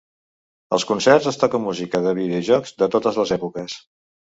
[0.77, 3.81] Als concerts es toca música de videojocs de totes les èpoques.